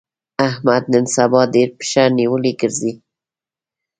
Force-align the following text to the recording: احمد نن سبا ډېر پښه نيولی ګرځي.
احمد 0.47 0.83
نن 0.93 1.05
سبا 1.15 1.41
ډېر 1.55 1.69
پښه 1.77 2.03
نيولی 2.17 2.53
ګرځي. 2.61 2.91